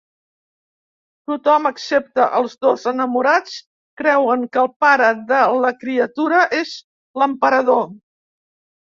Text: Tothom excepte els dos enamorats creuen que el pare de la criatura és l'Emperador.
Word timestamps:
Tothom 1.31 1.69
excepte 1.71 2.25
els 2.39 2.57
dos 2.67 2.87
enamorats 2.93 3.59
creuen 4.03 4.49
que 4.57 4.65
el 4.65 4.73
pare 4.87 5.13
de 5.35 5.45
la 5.63 5.75
criatura 5.87 6.45
és 6.65 6.77
l'Emperador. 7.23 7.91